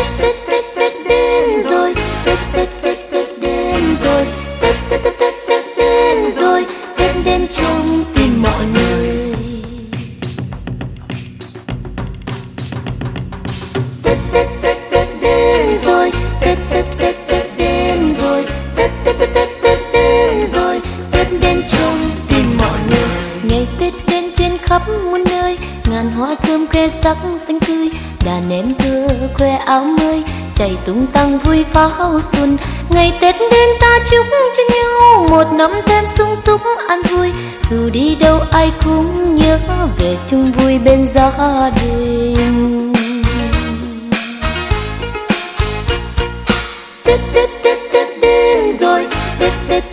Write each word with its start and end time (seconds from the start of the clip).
the 0.00 0.39
sắc 26.90 27.16
xanh 27.46 27.60
tươi 27.60 27.88
đàn 28.24 28.50
em 28.50 28.74
thơ 28.74 29.08
khoe 29.34 29.50
áo 29.56 29.84
mới 29.84 30.22
chạy 30.54 30.76
tung 30.84 31.06
tăng 31.06 31.38
vui 31.38 31.64
pháo 31.72 32.20
xuân. 32.32 32.56
Ngày 32.90 33.12
tết 33.20 33.34
đến 33.40 33.68
ta 33.80 33.98
chúc 34.10 34.26
cho 34.56 34.62
nhau 34.74 35.26
một 35.30 35.52
năm 35.52 35.70
thêm 35.86 36.04
sung 36.18 36.36
túc 36.44 36.60
an 36.88 37.02
vui. 37.02 37.32
Dù 37.70 37.90
đi 37.90 38.14
đâu 38.14 38.40
ai 38.50 38.72
cũng 38.84 39.36
nhớ 39.36 39.58
về 39.98 40.16
chung 40.30 40.52
vui 40.52 40.78
bên 40.78 41.06
gia 41.14 41.70
đình. 41.82 42.92
Tết 47.04 47.20
tết 47.34 47.50
tết 47.62 47.78
tết 47.92 48.08
đến 48.20 48.76
rồi. 48.80 49.06
Tết 49.38 49.52
tết 49.68 49.84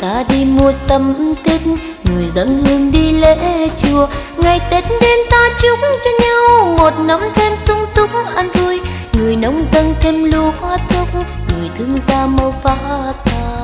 ta 0.00 0.24
đi 0.28 0.44
mua 0.44 0.72
sắm 0.88 1.34
tết 1.44 1.60
người 2.04 2.30
dân 2.34 2.64
hương 2.66 2.92
đi 2.92 3.12
lễ 3.12 3.68
chùa. 3.76 4.06
Ngày 4.36 4.60
tết 4.70 4.84
đến 5.00 5.18
ta 5.30 5.48
chúc 5.62 5.78
cho 6.04 6.10
nhau 6.20 6.74
một 6.78 7.04
năm 7.04 7.20
thêm 7.34 7.52
sung 7.66 7.86
túc 7.94 8.10
an 8.36 8.48
vui. 8.54 8.80
Người 9.12 9.36
nông 9.36 9.62
dân 9.72 9.94
thêm 10.00 10.24
lúa 10.24 10.52
túc 10.88 11.14
người 11.14 11.70
thương 11.78 12.00
gia 12.08 12.26
mau 12.26 12.54
phát 12.62 13.12
tài 13.24 13.55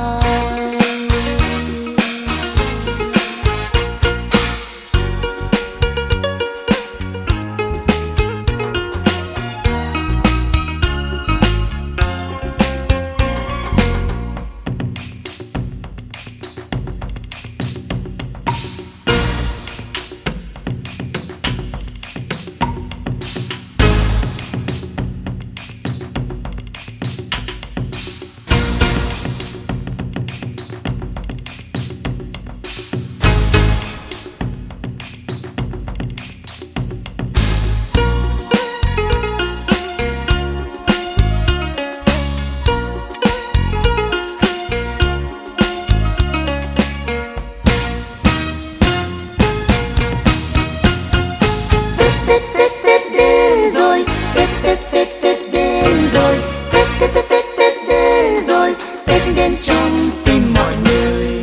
Tết 59.35 59.51
đến 59.51 59.57
trong 59.61 60.11
tim 60.25 60.55
mọi 60.55 60.73
người. 60.85 61.43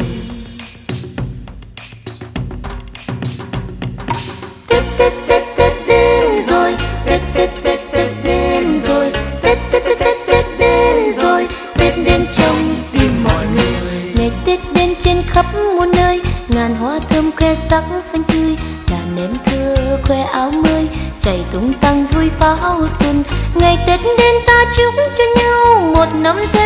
Tết 4.68 4.84
Tết 4.98 5.14
Tết 5.28 5.44
Tết 5.58 5.74
đến 5.88 6.46
rồi. 6.50 6.76
Tết 7.06 7.22
Tết 7.34 7.50
Tết 7.64 7.80
Tết 7.92 8.10
đến 8.24 8.80
rồi. 8.88 9.12
Tết 9.42 9.58
Tết 9.72 9.84
Tết 9.84 10.00
Tết 10.00 10.18
Tết 10.28 10.46
đến 10.60 11.14
rồi. 11.14 11.48
Tết 11.78 11.94
đến 12.06 12.26
trong 12.32 12.76
tim 12.92 13.24
mọi 13.24 13.46
người. 13.56 14.14
Ngày 14.16 14.32
Tết 14.46 14.60
đến 14.76 14.94
trên 15.02 15.22
khắp 15.28 15.46
muôn 15.54 15.92
nơi. 15.92 16.22
Ngàn 16.48 16.76
hoa 16.76 17.00
thơm 17.10 17.32
khoe 17.38 17.56
sắc 17.56 17.84
xanh 18.12 18.24
tươi. 18.24 18.56
Đàn 18.90 19.18
em 19.18 19.32
thưa 19.46 19.98
khoe 20.08 20.22
áo 20.22 20.52
mới. 20.52 20.88
Chạy 21.20 21.40
tung 21.52 21.74
tăng 21.82 22.06
vui 22.06 22.30
pháo 22.40 22.88
xuân. 22.88 23.24
Ngày 23.56 23.78
tết 23.88 24.00
đến 24.18 24.36
ta 24.48 24.66
chúc 24.78 24.94
cho 25.18 25.24
nhau 25.38 25.92
một 25.96 26.06
năm 26.16 26.38
thêm 26.54 26.59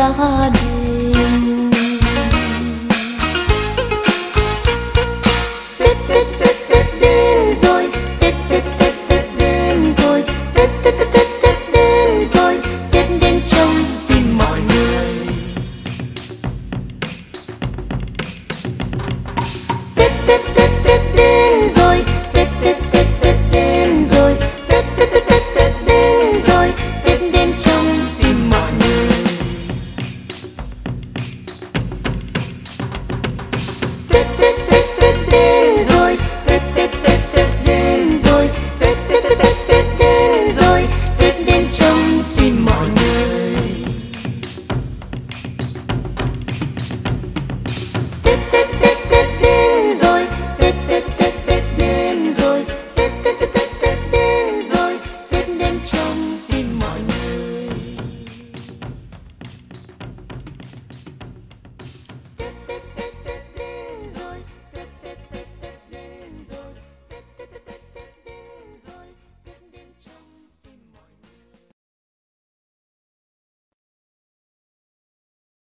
an 0.00 0.69